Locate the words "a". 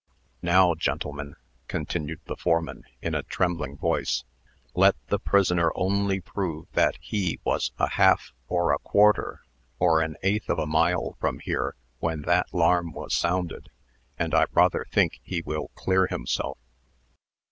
3.13-3.21, 7.77-7.87, 8.73-8.79, 10.57-10.65